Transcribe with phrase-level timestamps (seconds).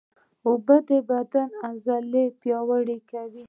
[0.47, 3.39] اوبه د بدن عضلې پیاوړې کوي